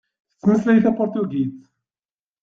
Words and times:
Tettmeslay 0.29 0.79
tapuṛtugit. 0.83 1.55